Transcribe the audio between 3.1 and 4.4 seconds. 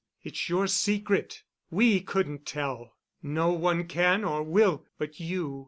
No one can